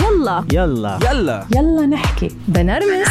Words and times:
يلا. 0.00 0.44
يلا. 0.52 0.98
يلا. 1.10 1.46
يلا 1.56 1.86
نحكي. 1.86 2.28
بنرمس. 2.48 3.08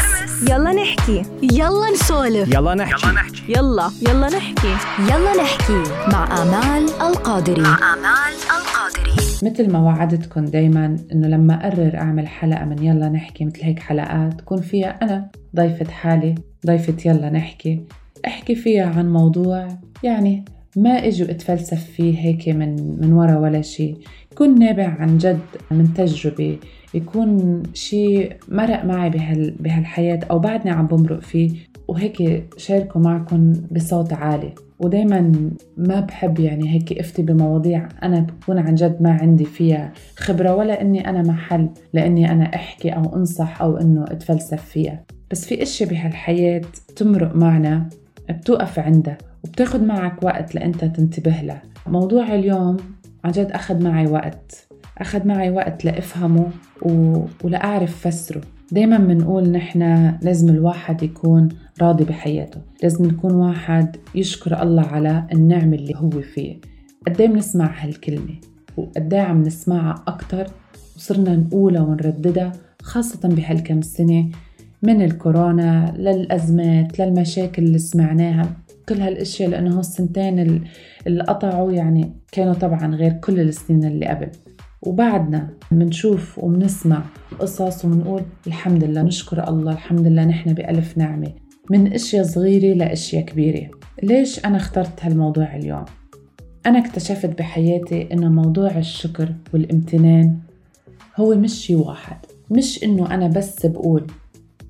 يلا 0.50 0.72
نحكي. 0.74 1.24
يلا 1.42 1.92
نسولف. 1.94 2.54
يلا 2.54 2.76
نحكي. 2.76 3.08
يلا 3.50 3.92
يلا. 4.10 4.28
نحكي. 4.30 4.76
يلا 5.00 5.44
نحكي. 5.44 5.84
مع 6.12 6.42
آمال 6.42 6.90
القادري. 7.02 7.62
مع 7.62 7.94
آمال 7.94 8.34
القادري. 8.58 9.12
مثل 9.44 9.72
ما 9.72 9.80
وعدتكم 9.80 10.46
دايما 10.46 10.98
إنه 11.12 11.28
لما 11.28 11.68
أقرر 11.68 11.98
أعمل 11.98 12.28
حلقة 12.28 12.66
من 12.66 12.84
يلا 12.84 13.10
نحكي 13.10 13.46
مثل 13.46 13.64
هيك 13.64 13.80
حلقات 13.80 14.34
تكون 14.34 14.62
فيها 14.62 15.00
أنا 15.02 15.28
ضيفة 15.56 15.92
حالي 15.92 16.36
ضيفة 16.68 16.96
يلا 17.06 17.30
نحكي 17.30 17.82
أحكي 18.28 18.56
فيها 18.56 18.86
عن 18.86 19.14
موضوع 19.14 19.68
يعني 20.04 20.46
ما 20.76 21.08
إجوا 21.08 21.32
أتفلسف 21.32 21.84
فيه 21.96 22.20
هيك 22.20 22.50
من 22.50 23.00
من 23.02 23.14
ورا 23.14 23.38
ولا 23.38 23.62
شيء 23.62 23.98
يكون 24.32 24.60
نابع 24.60 24.88
عن 25.00 25.18
جد 25.18 25.40
من 25.72 25.94
تجربة 25.94 26.58
يكون 26.94 27.64
شيء 27.74 28.36
مرق 28.50 28.86
معي 28.86 29.10
بهال 29.10 29.56
بهالحياة 29.60 30.20
أو 30.32 30.40
بعدني 30.40 30.72
عم 30.72 30.88
بمرق 30.88 31.20
فيه 31.20 31.52
وهيك 31.88 32.44
شاركه 32.58 33.00
معكم 33.00 33.54
بصوت 33.72 34.14
عالي. 34.14 34.54
ودايما 34.80 35.52
ما 35.78 36.00
بحب 36.00 36.40
يعني 36.40 36.70
هيك 36.70 37.00
أفتي 37.00 37.22
بمواضيع 37.22 37.88
أنا 38.04 38.20
بكون 38.20 38.58
عن 38.60 38.76
جد 38.76 39.02
ما 39.02 39.12
عندي 39.12 39.46
فيها 39.46 39.94
خبرة 40.18 40.56
ولا 40.56 40.82
إني 40.82 41.10
أنا 41.10 41.22
محل 41.22 41.70
لاني 41.94 42.32
أنا 42.32 42.44
أحكي 42.44 42.90
أو 42.90 43.16
أنصح 43.16 43.62
أو 43.62 43.78
إنه 43.78 44.04
أتفلسف 44.04 44.66
فيها. 44.66 45.04
بس 45.32 45.46
في 45.46 45.64
اشياء 45.64 45.90
بهالحياة 45.90 46.62
تمرق 46.96 47.36
معنا 47.36 47.90
بتوقف 48.30 48.80
عندها 48.80 49.18
وبتاخد 49.44 49.84
معك 49.84 50.24
وقت 50.24 50.56
لأنت 50.56 50.86
تنتبه 50.86 51.42
لها. 51.42 51.62
موضوع 51.88 52.36
اليوم 52.36 52.78
عن 53.24 53.32
جد 53.32 53.52
أخذ 53.52 53.84
معي 53.84 54.08
وقت 54.08 54.68
أخذ 54.98 55.28
معي 55.28 55.50
وقت 55.50 55.86
لأفهمه 55.86 56.48
و... 56.82 57.22
ولأعرف 57.44 58.08
فسره. 58.08 58.42
دايما 58.72 58.98
بنقول 58.98 59.50
نحن 59.50 59.82
لازم 60.22 60.50
الواحد 60.50 61.04
يكون 61.04 61.50
راضي 61.82 62.04
بحياته. 62.04 62.62
لازم 62.84 63.06
يكون 63.06 63.34
واحد 63.34 63.96
يشكر 64.16 64.64
الله 64.64 64.84
على 64.84 65.28
النعمة 65.34 65.76
اللي 65.76 65.94
هو 65.96 66.10
فيه. 66.10 66.60
قد 67.08 67.22
بنسمع 67.22 67.84
هالكلمة؟ 67.84 68.36
وقد 68.78 69.14
عم 69.14 69.42
نسمعها 69.42 70.04
أكتر؟ 70.08 70.48
وصرنا 70.96 71.36
نقولها 71.36 71.82
ونرددها 71.82 72.52
خاصة 72.82 73.30
بهالكم 73.30 73.82
سنة 73.82 74.30
من 74.84 75.02
الكورونا 75.02 75.94
للأزمات 75.98 77.00
للمشاكل 77.00 77.64
اللي 77.64 77.80
سمعناها. 77.80 78.50
كل 78.92 79.02
هالأشياء 79.02 79.50
لأنه 79.50 79.80
السنتين 79.80 80.64
اللي 81.08 81.24
قطعوا 81.24 81.72
يعني 81.72 82.14
كانوا 82.32 82.54
طبعا 82.54 82.96
غير 82.96 83.12
كل 83.14 83.40
السنين 83.40 83.86
اللي 83.86 84.06
قبل. 84.06 84.30
وبعدنا 84.82 85.50
بنشوف 85.72 86.40
وبنسمع 86.40 87.04
قصص 87.40 87.86
وبنقول 87.86 88.22
الحمد 88.48 88.84
لله 88.84 89.02
نشكر 89.02 89.48
الله 89.50 89.72
الحمد 89.72 90.08
لله 90.08 90.26
نحن 90.26 90.54
بألف 90.54 90.98
نعمة. 90.98 91.34
من 91.70 91.94
أشياء 91.94 92.24
صغيرة 92.24 92.76
لأشياء 92.76 93.26
كبيرة. 93.26 93.70
ليش 94.04 94.46
أنا 94.46 94.58
اخترت 94.58 95.06
هالموضوع 95.06 95.56
اليوم؟ 95.56 95.86
أنا 96.66 96.80
اكتشفت 96.80 97.40
بحياتي 97.40 98.14
إنه 98.14 98.30
موضوع 98.30 98.78
الشكر 98.78 99.34
والامتنان 99.54 100.38
هو 101.18 101.36
مش 101.36 101.54
شي 101.54 101.76
واحد. 101.76 102.18
مش 102.50 102.84
إنه 102.84 103.14
أنا 103.14 103.28
بس 103.28 103.66
بقول 103.66 104.08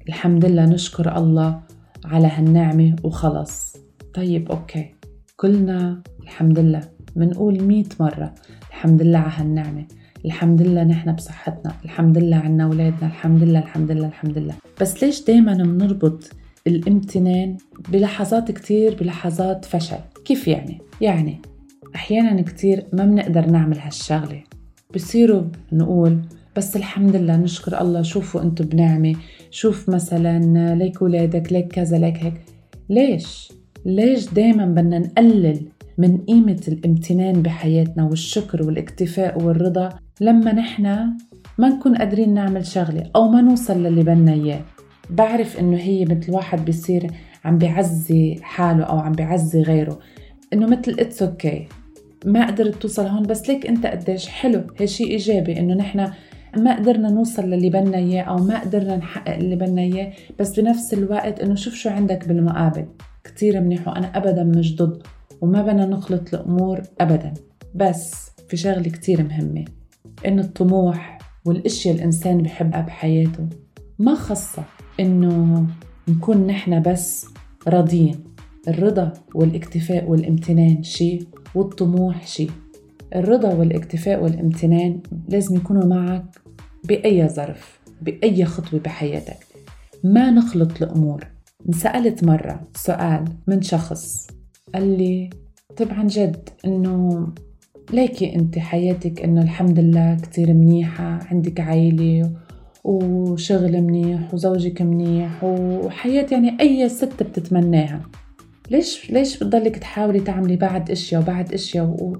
الحمد 0.08 0.45
لله 0.45 0.66
نشكر 0.66 1.17
الله 1.17 1.61
على 2.05 2.27
هالنعمة 2.27 2.95
وخلص. 3.03 3.77
طيب 4.14 4.52
أوكي. 4.52 4.95
كلنا 5.38 6.02
الحمد 6.23 6.59
لله. 6.59 6.81
منقول 7.16 7.64
مية 7.64 7.86
مرة. 8.00 8.36
الحمد 8.70 9.02
لله 9.02 9.20
على 9.20 9.34
هالنعمة. 9.36 9.86
الحمد 10.26 10.62
لله 10.62 10.84
نحن 10.84 11.16
بصحتنا. 11.16 11.73
الحمد 11.86 12.17
لله 12.17 12.38
عنا 12.38 12.64
أولادنا. 12.64 13.08
الحمد 13.08 13.44
لله 13.44 13.59
الحمد 13.59 13.92
لله 13.92 14.08
الحمد 14.08 14.38
لله. 14.38 14.54
بس 14.82 15.04
ليش 15.04 15.23
دايما 15.23 15.54
بنربط 15.54 16.32
الامتنان 16.67 17.58
بلحظات 17.89 18.52
كتير 18.52 18.95
بلحظات 18.95 19.66
فشل؟ 19.66 19.99
كيف 20.26 20.48
يعني؟ 20.48 20.82
يعني 21.02 21.42
أحيانا 21.95 22.42
كتير 22.42 22.86
ما 22.93 23.05
بنقدر 23.05 23.45
نعمل 23.45 23.80
هالشغلة. 23.80 24.43
بصيروا 24.95 25.43
نقول 25.72 26.22
بس 26.58 26.76
الحمد 26.76 27.16
لله 27.16 27.38
نشكر 27.38 27.82
الله. 27.82 28.02
شوفوا 28.02 28.42
أنتم 28.42 28.66
بنعمة. 28.66 29.16
شوف 29.52 29.89
مثلا 29.89 30.76
ليك 30.76 31.02
ولادك 31.02 31.54
ليك 31.54 31.67
كذا 31.67 31.98
ليك 31.98 32.17
هيك. 32.17 32.42
ليش؟ 32.89 33.52
ليش 33.86 34.33
دايما 34.33 34.65
بدنا 34.65 34.99
نقلل 34.99 35.61
من 35.97 36.17
قيمة 36.17 36.61
الامتنان 36.67 37.42
بحياتنا 37.42 38.03
والشكر 38.03 38.64
والاكتفاء 38.64 39.43
والرضا 39.43 39.89
لما 40.21 40.53
نحن 40.53 40.83
ما 41.58 41.69
نكون 41.69 41.95
قادرين 41.95 42.33
نعمل 42.33 42.65
شغلة 42.65 43.11
أو 43.15 43.30
ما 43.30 43.42
نوصل 43.42 43.83
للي 43.83 44.03
بدنا 44.03 44.33
إياه؟ 44.33 44.61
بعرف 45.09 45.59
إنه 45.59 45.77
هي 45.77 46.05
مثل 46.05 46.31
واحد 46.31 46.65
بيصير 46.65 47.11
عم 47.45 47.58
بيعزي 47.58 48.39
حاله 48.42 48.83
أو 48.83 48.97
عم 48.97 49.11
بيعزي 49.11 49.61
غيره 49.61 49.99
إنه 50.53 50.67
مثل 50.67 50.95
it's 50.99 51.23
okay 51.23 51.67
okay. 51.69 51.75
ما 52.25 52.48
قدرت 52.48 52.75
توصل 52.75 53.05
هون 53.05 53.23
بس 53.23 53.49
ليك 53.49 53.67
أنت 53.67 53.86
قديش 53.86 54.27
حلو. 54.27 54.63
شيء 54.86 55.08
إيجابي 55.08 55.59
إنه 55.59 55.73
نحن 55.73 56.11
ما 56.58 56.75
قدرنا 56.75 57.09
نوصل 57.09 57.49
للي 57.49 57.69
بدنا 57.69 57.98
إياه 57.98 58.23
أو 58.23 58.37
ما 58.37 58.59
قدرنا 58.59 58.98
نحقق 58.98 59.36
اللي 59.36 59.55
بدنا 59.55 59.81
إياه 59.81 60.13
بس 60.39 60.59
بنفس 60.59 60.93
الوقت 60.93 61.39
إنه 61.39 61.55
شوف 61.55 61.73
شو 61.73 61.89
عندك 61.89 62.27
بالمقابل. 62.27 62.86
كتير 63.23 63.61
منيح 63.61 63.87
وأنا 63.87 64.17
أبدا 64.17 64.43
مش 64.43 64.76
ضد 64.76 65.04
وما 65.42 65.61
بدنا 65.61 65.86
نخلط 65.86 66.33
الأمور 66.33 66.82
أبدا. 67.02 67.33
بس 67.76 68.32
في 68.48 68.58
شغلة 68.58 68.89
كتير 68.89 69.23
مهمة 69.23 69.65
إنه 70.26 70.42
الطموح 70.42 71.17
والأشياء 71.45 71.95
الإنسان 71.95 72.37
بحبها 72.37 72.81
بحياته 72.81 73.48
ما 73.99 74.15
خصها 74.15 74.65
إنه 74.99 75.67
نكون 76.08 76.48
نحن 76.48 76.81
بس 76.81 77.26
راضيين. 77.67 78.23
الرضا 78.67 79.14
والاكتفاء 79.36 80.10
والامتنان 80.10 80.83
شيء 80.83 81.27
والطموح 81.55 82.27
شيء. 82.27 82.52
الرضا 83.15 83.54
والاكتفاء 83.54 84.23
والامتنان 84.23 84.99
لازم 85.30 85.55
يكونوا 85.55 85.86
معك 85.86 86.26
بأي 86.83 87.30
ظرف 87.30 87.80
بأي 88.02 88.45
خطوة 88.45 88.80
بحياتك. 88.80 89.37
ما 90.04 90.31
نخلط 90.31 90.81
الأمور 90.81 91.27
انسألت 91.70 92.23
مرة 92.23 92.67
سؤال 92.76 93.26
من 93.48 93.61
شخص 93.61 94.27
قال 94.73 94.98
لي 94.98 95.30
طب 95.77 95.88
عن 95.92 96.08
جد 96.08 96.49
إنه 96.66 97.27
ليكي 97.94 98.36
أنت 98.36 98.60
حياتك 98.60 99.22
إنه 99.22 99.42
الحمد 99.42 99.80
لله 99.80 100.16
كتير 100.16 100.54
منيحة 100.54 101.20
عندك 101.32 101.60
عائلة 101.60 102.32
وشغل 102.83 103.82
منيح 103.82 104.33
وزوجك 104.33 104.82
منيح 104.82 105.44
وحياة 105.44 106.26
يعني 106.32 106.58
أي 106.60 106.89
ست 106.89 107.23
بتتمناها. 107.23 108.02
ليش 108.72 109.11
ليش 109.11 109.38
بتضلك 109.38 109.78
تحاولي 109.78 110.20
تعملي 110.20 110.55
بعد 110.55 110.92
إشياء 110.92 111.22
وبعد 111.22 111.54
إشياء 111.54 112.14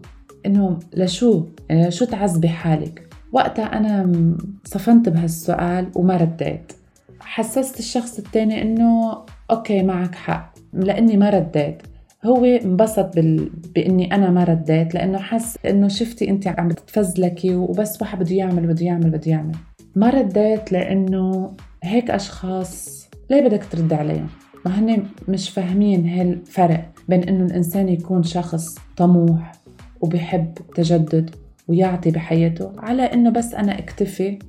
وانه 0.46 0.80
لشو؟ 0.94 1.46
يعني 1.70 1.88
لشو 1.88 2.06
تعذبي 2.06 2.50
حالك؟ 2.50 3.08
وقتها 3.32 3.66
أنا 3.66 4.12
صفنت 4.64 5.10
بهالسؤال 5.10 5.88
وما 5.96 6.18
رديت. 6.18 6.72
حسست 7.22 7.80
الشخص 7.80 8.18
التاني 8.18 8.62
إنه 8.62 9.18
okay 9.52 9.84
معك 9.84 10.16
حق 10.16 10.54
لأني 10.74 11.18
ما 11.18 11.30
رديت. 11.30 11.82
هو 12.26 12.46
انبسط 12.46 13.16
بال... 13.16 13.50
بإني 13.76 14.16
أنا 14.16 14.30
ما 14.30 14.44
رديت 14.44 14.94
لأنه 14.94 15.18
حس 15.18 15.58
إنه 15.66 15.88
شفتي 15.88 16.30
انت 16.30 16.48
عم 16.48 16.70
تتفزلكي 16.70 17.56
وبس 17.56 18.02
واحد 18.02 18.20
بده 18.20 18.36
يعمل 18.36 18.68
بده 18.68 18.86
يعمل 18.86 19.10
بده 19.10 19.32
يعمل. 19.32 19.56
ما 19.96 20.10
رديت 20.10 20.72
لأنه 20.72 21.54
هيك 21.84 22.12
أشخاص 22.12 23.08
ليه 23.30 23.42
بدك 23.42 23.66
ترد 23.72 23.94
عليهم؟ 23.94 24.28
ما 24.66 24.80
هن 24.80 25.04
مش 25.28 25.50
فاهمين 25.50 26.10
هالفرق 26.10 26.92
بين 27.10 27.24
إنه 27.24 27.46
الإنسان 27.46 27.90
يكون 27.90 28.24
شخص 28.24 28.76
طموح 28.98 29.52
وبحب 30.02 30.54
التجدد 30.60 31.36
ويعطي 31.68 32.12
بحياته 32.12 32.72
على 32.78 33.04
إنه 33.04 33.30
بس 33.30 33.54
أنا 33.54 33.80
اكتفي 33.80 34.40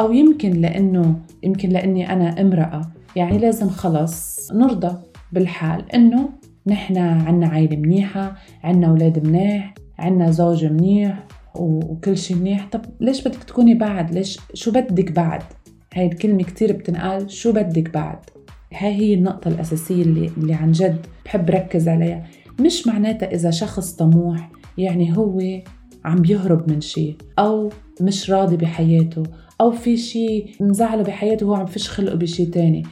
أو 0.00 0.12
يمكن 0.12 0.50
لأنه 0.50 1.20
يمكن 1.42 1.68
لأني 1.68 2.12
أنا 2.12 2.40
امرأة. 2.40 2.80
يعني 3.16 3.38
لازم 3.38 3.68
خلص 3.68 4.48
نرضى 4.52 4.96
بالحال 5.32 5.92
إنه 5.92 6.28
نحن 6.66 6.98
عنا 6.98 7.46
عائلة 7.46 7.76
منيحة 7.76 8.36
عنا 8.64 8.86
أولاد 8.86 9.26
منيح 9.26 9.74
عنا 9.98 10.30
زوج 10.30 10.64
منيح 10.64 11.26
وكل 11.54 12.18
شيء 12.18 12.36
منيح. 12.36 12.68
طب 12.72 12.80
ليش 13.00 13.28
بدك 13.28 13.44
تكوني 13.44 13.74
بعد؟ 13.74 14.14
ليش 14.14 14.38
شو 14.54 14.70
بدك 14.70 15.12
بعد؟ 15.12 15.42
هاي 15.94 16.06
الكلمة 16.06 16.42
كتير 16.42 16.72
بتنقال 16.72 17.30
شو 17.30 17.52
بدك 17.52 17.90
بعد؟ 17.94 18.18
هاي 18.74 18.94
هي 18.94 19.14
النقطة 19.14 19.48
الأساسية 19.48 20.02
اللي, 20.02 20.30
اللي 20.36 20.54
عن 20.54 20.72
جد 20.72 21.06
بحب 21.24 21.50
ركز 21.50 21.88
عليها. 21.88 22.26
مش 22.60 22.86
معناتها 22.86 23.34
إذا 23.34 23.50
شخص 23.50 23.92
طموح 23.92 24.50
يعني 24.78 25.16
هو 25.16 25.40
عم 26.04 26.16
بيهرب 26.16 26.70
من 26.70 26.80
شيء 26.80 27.16
أو 27.38 27.70
مش 28.00 28.30
راضي 28.30 28.56
بحياته 28.56 29.22
أو 29.60 29.70
في 29.70 29.96
شيء 29.96 30.50
مزعلة 30.60 31.02
بحياته 31.02 31.46
وهو 31.46 31.54
عم 31.54 31.66
فيش 31.66 31.88
خلقه 31.88 32.14
بشيء 32.14 32.50
تاني. 32.50 32.82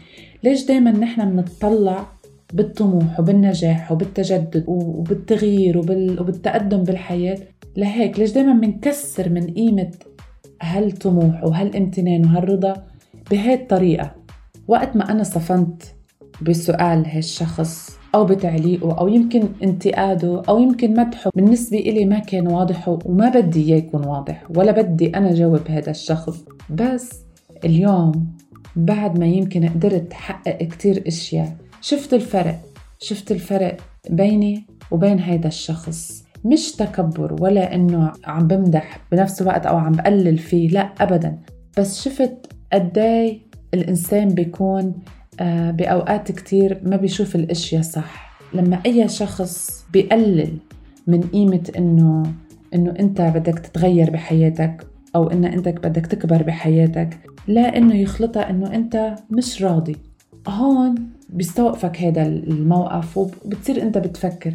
ليش 0.45 0.65
دايما 0.65 0.91
نحن 0.91 1.31
بنطلع 1.31 2.07
بالطموح 2.53 3.21
وبالنجاح 3.21 3.93
وبالتجدد 3.93 4.65
وبالتغيير 4.67 5.79
وبال... 5.79 6.21
وبالتقدم 6.21 6.83
بالحياة؟ 6.83 7.39
لهيك 7.77 8.19
ليش 8.19 8.33
دايما 8.33 8.53
بنكسر 8.53 9.29
من 9.29 9.55
قيمة 9.55 9.91
هالطموح 10.63 11.45
وهالامتنان 11.45 12.25
وهالرضا 12.25 12.87
بهي 13.31 13.55
الطريقة 13.55 14.15
وقت 14.69 14.97
ما 14.97 15.11
أنا 15.13 15.23
صفنت 15.23 15.83
بسؤال 16.43 17.07
هالشخص 17.07 17.98
أو 18.15 18.25
بتعليقه 18.25 18.99
أو 18.99 19.09
يمكن 19.09 19.49
انتقاده 19.63 20.43
أو 20.49 20.59
يمكن 20.59 20.95
مدحه. 20.95 21.31
بالنسبة 21.35 21.79
إلي 21.79 22.05
ما 22.05 22.19
كان 22.19 22.47
واضح 22.47 22.89
وما 22.89 23.29
بدي 23.29 23.63
إياه 23.65 23.77
يكون 23.77 24.07
واضح 24.07 24.45
ولا 24.57 24.73
بدي 24.73 25.17
أنا 25.17 25.35
جاوب 25.35 25.69
هذا 25.69 25.91
الشخص. 25.91 26.45
بس 26.71 27.11
اليوم 27.65 28.37
بعد 28.77 29.19
ما 29.19 29.27
يمكن 29.27 29.69
قدرت 29.69 30.13
حقق 30.13 30.59
كتير 30.63 31.05
أشياء 31.07 31.57
شفت 31.81 32.15
الفرق 32.15 32.61
شفت 32.99 33.33
الفرق 33.33 33.77
بيني 34.11 34.67
وبين 34.91 35.19
هيدا 35.19 35.49
الشخص. 35.49 36.25
مش 36.45 36.73
تكبر 36.73 37.43
ولا 37.43 37.75
إنه 37.75 38.13
عم 38.25 38.47
بمدح 38.47 39.01
بنفس 39.13 39.43
الوقت 39.43 39.67
أو 39.67 39.77
عم 39.77 39.93
بقلل 39.93 40.39
فيه 40.39 40.69
لا 40.69 40.81
ابدا. 41.01 41.39
بس 41.79 42.03
شفت 42.03 42.53
قدي 42.73 43.43
الإنسان 43.75 44.29
بيكون 44.29 44.95
آه، 45.41 45.71
بأوقات 45.71 46.33
كتير 46.33 46.81
ما 46.83 46.97
بيشوف 46.97 47.35
الأشياء 47.37 47.83
صح 47.83 48.39
لما 48.55 48.81
أي 48.87 49.09
شخص 49.09 49.85
بيقلل 49.93 50.59
من 51.07 51.21
قيمة 51.21 51.71
إنه 51.79 52.23
إنه 52.75 52.95
أنت 53.01 53.21
بدك 53.21 53.59
تتغير 53.59 54.11
بحياتك 54.11 54.87
أو 55.17 55.31
انه 55.31 55.53
انت 55.53 55.69
بدك 55.69 56.07
تكبر 56.07 56.43
بحياتك 56.43 57.19
لا 57.49 57.77
إنه 57.77 57.97
يخلطها 57.97 58.51
إنه 58.51 58.75
أنت 58.75 59.15
مش 59.31 59.63
راضي 59.63 59.97
هون 60.49 60.95
بيستوقفك 61.29 61.97
هذا 62.01 62.23
الموقف 62.23 63.19
وبتصير 63.19 63.83
أنت 63.83 63.99
بتفكر 63.99 64.55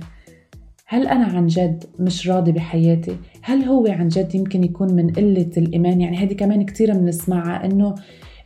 هل 0.86 1.08
أنا 1.08 1.26
عن 1.26 1.48
جد 1.48 1.84
مش 2.00 2.28
راضي 2.28 2.52
بحياتي؟ 2.52 3.18
هل 3.42 3.64
هو 3.64 3.88
عن 3.88 4.08
جد 4.08 4.36
يمكن 4.36 4.64
يكون 4.64 4.94
من 4.94 5.10
قلة 5.10 5.52
الإيمان؟ 5.58 6.02
يعني 6.02 6.18
هذه 6.18 6.34
كمان 6.34 6.66
كثير 6.66 6.94
بنسمعها 6.94 7.66
إنه 7.66 7.96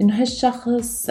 إنه 0.01 0.21
هالشخص 0.21 1.09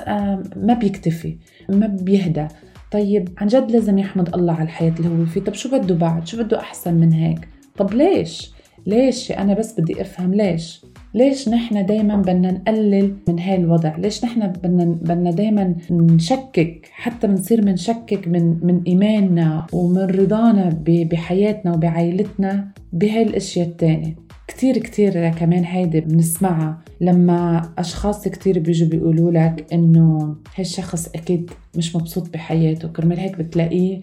ما 0.56 0.74
بيكتفي 0.80 1.36
ما 1.68 1.86
بيهدى 1.86 2.46
طيب 2.92 3.28
عن 3.38 3.46
جد 3.46 3.70
لازم 3.70 3.98
يحمد 3.98 4.34
الله 4.34 4.52
على 4.52 4.62
الحياة 4.62 4.92
اللي 4.98 5.08
هو 5.08 5.26
فيه 5.26 5.40
طب 5.40 5.54
شو 5.54 5.78
بده 5.78 5.94
بعد؟ 5.94 6.26
شو 6.26 6.42
بده 6.42 6.60
أحسن 6.60 6.94
من 6.94 7.12
هيك؟ 7.12 7.48
طب 7.76 7.94
ليش؟ 7.94 8.52
ليش 8.86 9.32
أنا 9.32 9.54
بس 9.54 9.80
بدي 9.80 10.00
أفهم 10.00 10.34
ليش؟ 10.34 10.84
ليش 11.14 11.48
نحن 11.48 11.86
دايما 11.86 12.16
بدنا 12.16 12.52
نقلل 12.52 13.16
من 13.28 13.38
هاي 13.38 13.56
الوضع 13.56 13.96
ليش 13.96 14.24
نحن 14.24 14.46
بدنا 14.46 14.84
بدنا 14.84 15.30
دايما 15.30 15.74
نشكك 15.90 16.88
حتى 16.92 17.26
بنصير 17.26 17.60
بنشكك 17.60 18.28
من 18.28 18.58
من 18.62 18.82
إيماننا 18.86 19.66
ومن 19.72 19.98
رضانا 19.98 20.82
بحياتنا 20.86 21.74
وبعائلتنا 21.74 22.68
بهاي 22.92 23.22
الأشياء 23.22 23.66
التانية 23.66 24.25
كتير 24.56 24.79
كتير 24.79 25.29
كمان 25.29 25.64
هيدي 25.64 26.00
بنسمعها. 26.00 26.79
لما 27.00 27.70
أشخاص 27.79 28.29
كتير 28.29 28.58
بيجوا 28.58 28.88
بيقولوا 28.88 29.31
لك 29.31 29.67
إنه 29.73 30.37
هالشخص 30.56 31.08
أكيد 31.08 31.50
مش 31.76 31.97
مبسوط 31.97 32.32
بحياته 32.32 32.88
كرمال 32.88 33.19
هيك 33.19 33.38
بتلاقيه 33.38 34.00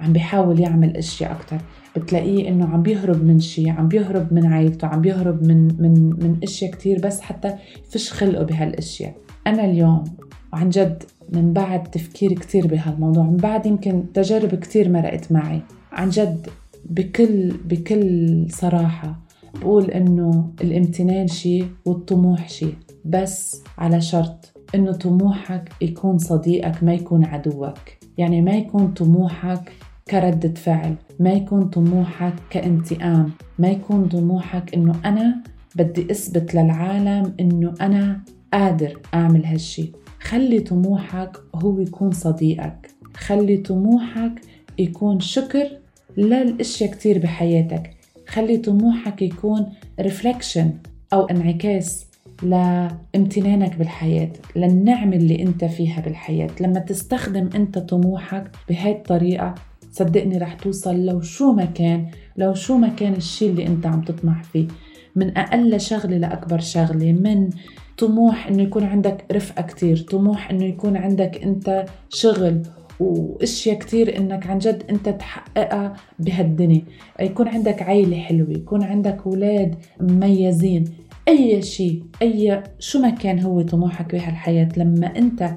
عم 0.00 0.12
بيحاول 0.12 0.60
يعمل 0.60 0.96
أشياء 0.96 1.32
أكثر 1.32 1.58
بتلاقيه 1.96 2.48
إنه 2.48 2.68
عم 2.68 2.82
بيهرب 2.82 3.24
من 3.24 3.40
شيء 3.40 3.70
عم 3.70 3.88
بيهرب 3.88 4.32
من 4.32 4.46
عائلته 4.46 4.86
عم 4.86 5.00
بيهرب 5.00 5.42
من 5.42 5.66
من 5.82 5.92
من 6.08 6.36
أشياء 6.42 6.70
كثير 6.70 7.00
بس 7.00 7.20
حتى 7.20 7.54
فيش 7.90 8.12
خلقه 8.12 8.44
بهالأشياء. 8.44 9.14
أنا 9.46 9.64
اليوم 9.64 10.04
عن 10.52 10.68
جد 10.68 11.02
من 11.32 11.52
بعد 11.52 11.90
تفكير 11.90 12.32
كثير 12.32 12.66
بهالموضوع 12.66 13.24
من 13.24 13.36
بعد 13.36 13.66
يمكن 13.66 14.04
تجارب 14.14 14.54
كثير 14.54 14.88
مرقت 14.88 15.32
معي. 15.32 15.60
عن 15.92 16.10
جد 16.10 16.46
بكل 16.90 17.52
بكل 17.64 18.46
صراحة 18.50 19.25
بقول 19.54 19.90
إنه 19.90 20.52
الامتنان 20.60 21.28
شيء 21.28 21.66
والطموح 21.86 22.48
شيء 22.48 22.74
بس 23.04 23.62
على 23.78 24.00
شرط 24.00 24.52
إنه 24.74 24.92
طموحك 24.92 25.72
يكون 25.80 26.18
صديقك 26.18 26.84
ما 26.84 26.94
يكون 26.94 27.24
عدوك. 27.24 27.78
يعني 28.18 28.42
ما 28.42 28.52
يكون 28.52 28.88
طموحك 28.88 29.72
كردة 30.10 30.54
فعل 30.54 30.94
ما 31.20 31.32
يكون 31.32 31.68
طموحك 31.68 32.34
كانتقام 32.50 33.30
ما 33.58 33.68
يكون 33.68 34.08
طموحك 34.08 34.74
إنه 34.74 34.94
أنا 35.04 35.42
بدي 35.76 36.10
أثبت 36.10 36.54
للعالم 36.54 37.34
إنه 37.40 37.74
أنا 37.80 38.20
قادر 38.52 38.98
أعمل 39.14 39.44
هالشي. 39.44 39.92
خلي 40.20 40.60
طموحك 40.60 41.36
هو 41.54 41.80
يكون 41.80 42.10
صديقك. 42.10 42.90
خلي 43.14 43.56
طموحك 43.56 44.40
يكون 44.78 45.20
شكر 45.20 45.68
للأشياء 46.16 46.90
كتير 46.90 47.18
بحياتك. 47.18 47.95
خلي 48.28 48.56
طموحك 48.56 49.22
يكون 49.22 49.66
ريفلكشن 50.00 50.70
أو 51.12 51.24
انعكاس 51.26 52.06
لامتنانك 52.42 53.76
بالحياة 53.76 54.32
للنعمة 54.56 55.16
اللي 55.16 55.42
أنت 55.42 55.64
فيها 55.64 56.00
بالحياة. 56.00 56.50
لما 56.60 56.80
تستخدم 56.80 57.50
أنت 57.54 57.78
طموحك 57.78 58.50
بهاي 58.68 58.92
الطريقة 58.92 59.54
صدقني 59.92 60.38
رح 60.38 60.54
توصل 60.54 61.06
لو 61.06 61.20
شو 61.20 61.52
ما 61.52 61.64
كان 61.64 62.06
لو 62.36 62.54
شو 62.54 62.78
ما 62.78 62.88
كان 62.88 63.12
الشيء 63.12 63.50
اللي 63.50 63.66
أنت 63.66 63.86
عم 63.86 64.00
تطمح 64.00 64.42
فيه. 64.42 64.68
من 65.16 65.38
أقل 65.38 65.80
شغلة 65.80 66.16
لأكبر 66.16 66.60
شغلة 66.60 67.12
من 67.12 67.50
طموح 67.98 68.46
إنه 68.46 68.62
يكون 68.62 68.84
عندك 68.84 69.24
رفقة 69.32 69.62
كتير 69.62 69.96
طموح 69.96 70.50
إنه 70.50 70.64
يكون 70.64 70.96
عندك 70.96 71.42
أنت 71.42 71.86
شغل 72.08 72.62
واشياء 73.00 73.78
كتير 73.78 74.16
إنك 74.18 74.46
عن 74.46 74.58
جد 74.58 74.82
أنت 74.90 75.08
تحققها 75.08 75.96
بهالدنيا. 76.18 76.82
يكون 77.20 77.48
عندك 77.48 77.82
عيلة 77.82 78.18
حلوة 78.18 78.50
يكون 78.50 78.82
عندك 78.82 79.18
أولاد 79.26 79.74
مميزين. 80.00 80.84
أي 81.28 81.62
شيء 81.62 82.02
أي 82.22 82.62
شو 82.78 82.98
ما 82.98 83.10
كان 83.10 83.40
هو 83.40 83.62
طموحك 83.62 84.12
بهالحياة 84.12 84.68
لما 84.76 85.06
أنت 85.06 85.50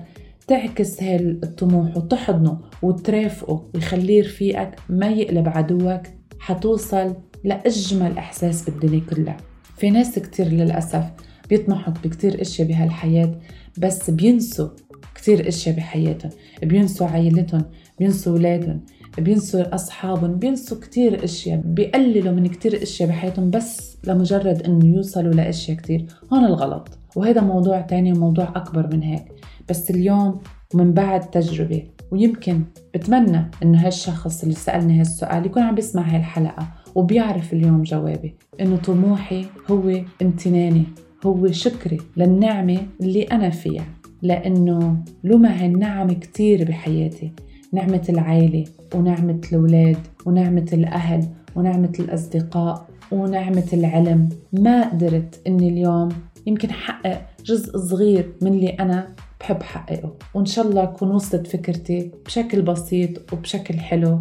تعكس 0.47 1.03
هالطموح 1.03 1.97
وتحضنه 1.97 2.59
وترافقه 2.81 3.69
ويخليه 3.75 4.21
رفيقك 4.21 4.75
ما 4.89 5.07
يقلب 5.07 5.49
عدوك 5.49 6.01
حتوصل 6.39 7.15
لأجمل 7.43 8.17
إحساس 8.17 8.69
بالدنيا 8.69 9.01
كلها. 9.09 9.37
في 9.77 9.89
ناس 9.89 10.19
كتير 10.19 10.47
للأسف 10.47 11.03
بيطمحوا 11.49 11.93
بكتير 12.03 12.41
أشياء 12.41 12.67
بهالحياة 12.67 13.35
بس 13.77 14.09
بينسوا 14.09 14.69
كتير 15.21 15.47
إشياء 15.47 15.75
بحياتهم. 15.75 16.31
بينسوا 16.63 17.07
عائلتهم 17.07 17.61
بينسوا 17.99 18.33
اولادهم 18.33 18.81
بينسوا 19.17 19.75
أصحابهم 19.75 20.35
بينسوا 20.35 20.79
كتير 20.79 21.23
إشياء 21.23 21.61
بيقللوا 21.65 22.33
من 22.33 22.47
كتير 22.47 22.83
إشياء 22.83 23.09
بحياتهم 23.09 23.49
بس 23.49 23.97
لمجرد 24.07 24.61
إنه 24.61 24.85
يوصلوا 24.85 25.33
لإشياء 25.33 25.77
كتير. 25.77 26.05
هون 26.33 26.45
الغلط. 26.45 26.89
وهذا 27.15 27.41
موضوع 27.41 27.81
تاني 27.81 28.13
وموضوع 28.13 28.53
أكبر 28.55 28.89
من 28.93 29.01
هيك. 29.03 29.25
بس 29.69 29.91
اليوم 29.91 30.39
ومن 30.73 30.93
بعد 30.93 31.21
تجربة. 31.21 31.83
ويمكن 32.11 32.63
بتمنى 32.93 33.51
إنه 33.63 33.87
هالشخص 33.87 34.43
اللي 34.43 34.55
سألني 34.55 34.99
هالسؤال 34.99 35.45
يكون 35.45 35.63
عم 35.63 35.75
بيسمع 35.75 36.01
هالحلقة 36.01 36.67
وبيعرف 36.95 37.53
اليوم 37.53 37.83
جوابي. 37.83 38.35
إنه 38.61 38.77
طموحي 38.77 39.45
هو 39.71 40.01
امتناني 40.21 40.83
هو 41.25 41.51
شكري 41.51 41.97
للنعمة 42.17 42.77
اللي 43.01 43.23
أنا 43.23 43.49
فيها. 43.49 43.98
لأنه 44.21 44.97
لما 45.23 45.63
هالنعم 45.63 46.11
كتير 46.11 46.63
بحياتي. 46.63 47.31
نعمة 47.73 48.03
العيلة 48.09 48.65
ونعمة 48.95 49.41
الأولاد 49.51 49.97
ونعمة 50.25 50.67
الأهل 50.73 51.27
ونعمة 51.55 51.93
الأصدقاء 51.99 52.87
ونعمة 53.11 53.67
العلم. 53.73 54.29
ما 54.53 54.89
قدرت 54.89 55.41
إني 55.47 55.69
اليوم 55.69 56.09
يمكن 56.47 56.71
حقق 56.71 57.21
جزء 57.45 57.77
صغير 57.77 58.33
من 58.41 58.53
اللي 58.53 58.69
أنا 58.69 59.07
بحب 59.39 59.63
حققه. 59.63 60.13
وإن 60.33 60.45
شاء 60.45 60.67
الله 60.67 60.83
أكون 60.83 61.11
وصلت 61.11 61.47
فكرتي 61.47 62.11
بشكل 62.25 62.61
بسيط 62.61 63.33
وبشكل 63.33 63.79
حلو 63.79 64.19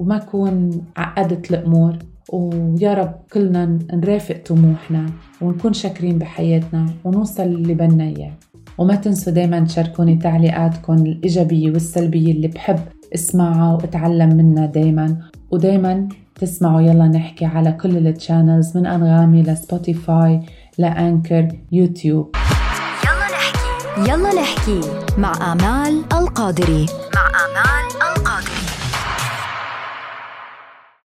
وما 0.00 0.16
أكون 0.16 0.84
عقدت 0.96 1.50
الأمور. 1.50 1.98
ويا 2.32 2.94
رب 2.94 3.14
كلنا 3.32 3.78
نرافق 3.92 4.36
طموحنا 4.46 5.06
ونكون 5.40 5.72
شاكرين 5.72 6.18
بحياتنا 6.18 6.86
ونوصل 7.04 7.42
اللي 7.42 7.74
بدنا 7.74 8.04
إياه. 8.04 8.32
وما 8.78 8.94
تنسوا 8.94 9.32
دايما 9.32 9.60
تشاركوني 9.60 10.16
تعليقاتكم 10.16 10.94
الإيجابية 10.94 11.70
والسلبية 11.70 12.32
اللي 12.32 12.48
بحب 12.48 12.78
أسمعها 13.14 13.74
وأتعلم 13.74 14.36
منها 14.36 14.66
دايما. 14.66 15.16
ودايما 15.50 16.08
تسمعوا 16.40 16.80
يلا 16.80 17.08
نحكي 17.08 17.44
على 17.44 17.72
كل 17.72 18.06
ال 18.06 18.14
channels 18.14 18.76
من 18.76 18.86
أنغامي 18.86 19.42
لسبوتيفاي 19.42 20.40
لأنكر 20.78 21.48
يوتيوب 21.72 22.36
يلا 23.04 23.26
نحكي 23.36 24.10
يلا 24.10 24.42
نحكي 24.42 24.80
مع 25.18 25.52
آمال 25.52 26.02
القادري. 26.12 26.86